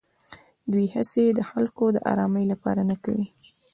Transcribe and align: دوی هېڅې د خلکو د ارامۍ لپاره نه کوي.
دوی 0.71 0.85
هېڅې 0.95 1.23
د 1.31 1.39
خلکو 1.49 1.85
د 1.91 1.97
ارامۍ 2.11 2.45
لپاره 2.51 2.81
نه 2.89 2.95
کوي. 3.03 3.27